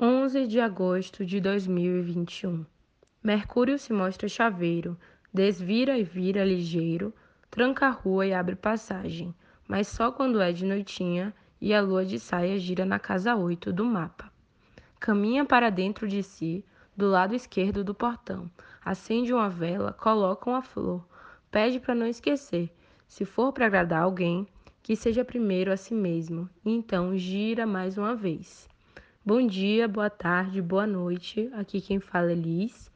[0.00, 2.64] 11 de agosto de 2021.
[3.20, 4.96] Mercúrio se mostra chaveiro,
[5.34, 7.12] desvira e vira ligeiro,
[7.50, 9.34] tranca a rua e abre passagem,
[9.66, 13.72] mas só quando é de noitinha e a lua de saia gira na casa 8
[13.72, 14.30] do mapa.
[15.00, 16.64] Caminha para dentro de si,
[16.96, 18.48] do lado esquerdo do portão,
[18.84, 21.04] acende uma vela, coloca uma flor,
[21.50, 22.72] pede para não esquecer.
[23.08, 24.46] Se for para agradar alguém,
[24.80, 28.68] que seja primeiro a si mesmo, e então gira mais uma vez.
[29.30, 31.50] Bom dia, boa tarde, boa noite.
[31.52, 32.90] Aqui quem fala é Liz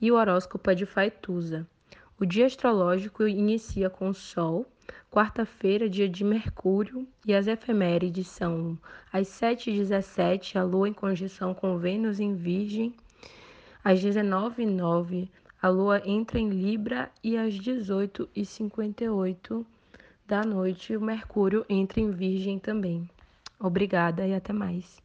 [0.00, 1.66] e o horóscopo é de Faituza.
[2.18, 4.64] O dia astrológico inicia com o Sol,
[5.10, 8.78] quarta-feira, dia de Mercúrio, e as efemérides são
[9.12, 12.94] às 7h17, a Lua em conjunção com Vênus em Virgem,
[13.84, 15.28] às 19h09,
[15.60, 19.62] a Lua entra em Libra e às 18h58
[20.26, 23.06] da noite, o Mercúrio entra em Virgem também.
[23.60, 25.04] Obrigada e até mais.